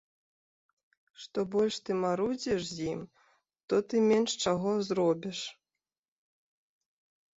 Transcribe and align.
Што 1.25 1.39
больш 1.55 1.75
ты 1.89 1.97
марудзіш 2.05 2.61
з 2.69 2.77
ім, 2.93 3.01
то 3.73 3.81
ты 3.91 3.95
менш 4.09 4.31
чаго 4.47 4.71
зробіш. 4.89 5.39